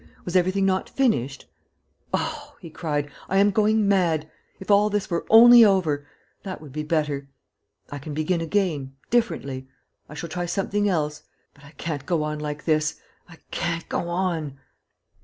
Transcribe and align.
Was 0.25 0.35
everything 0.35 0.65
not 0.65 0.89
finished?... 0.89 1.45
"Oh," 2.11 2.55
he 2.59 2.71
cried, 2.71 3.11
"I 3.29 3.37
am 3.37 3.51
going 3.51 3.87
mad! 3.87 4.27
If 4.59 4.71
all 4.71 4.89
this 4.89 5.11
were 5.11 5.27
only 5.29 5.63
over... 5.63 6.07
that 6.41 6.59
would 6.59 6.71
be 6.73 6.81
better. 6.81 7.29
I 7.91 7.99
can 7.99 8.15
begin 8.15 8.41
again, 8.41 8.95
differently.... 9.11 9.67
I 10.09 10.15
shall 10.15 10.27
try 10.29 10.47
something 10.47 10.89
else... 10.89 11.21
but 11.53 11.63
I 11.65 11.73
can't 11.77 12.07
go 12.07 12.23
on 12.23 12.39
like 12.39 12.65
this, 12.65 12.99
I 13.29 13.35
can't 13.51 13.87
go 13.89 14.09
on...." 14.09 14.57